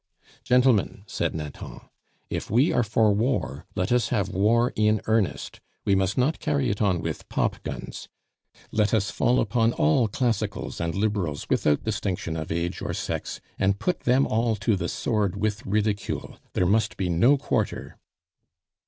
"Gentlemen," 0.43 1.03
said 1.05 1.35
Nathan, 1.35 1.81
"if 2.27 2.49
we 2.49 2.73
are 2.73 2.81
for 2.81 3.13
war, 3.13 3.67
let 3.75 3.91
us 3.91 4.09
have 4.09 4.29
war 4.29 4.73
in 4.75 4.99
earnest; 5.05 5.61
we 5.85 5.93
must 5.93 6.17
not 6.17 6.39
carry 6.39 6.71
it 6.71 6.81
on 6.81 7.01
with 7.03 7.29
pop 7.29 7.61
guns. 7.61 8.09
Let 8.71 8.95
us 8.95 9.11
fall 9.11 9.39
upon 9.39 9.73
all 9.73 10.07
Classicals 10.07 10.81
and 10.81 10.95
Liberals 10.95 11.45
without 11.51 11.83
distinction 11.83 12.35
of 12.35 12.51
age 12.51 12.81
or 12.81 12.95
sex, 12.95 13.41
and 13.59 13.77
put 13.77 13.99
them 13.99 14.25
all 14.25 14.55
to 14.55 14.75
the 14.75 14.89
sword 14.89 15.35
with 15.37 15.63
ridicule. 15.67 16.39
There 16.53 16.65
must 16.65 16.97
be 16.97 17.07
no 17.07 17.37
quarter." 17.37 17.95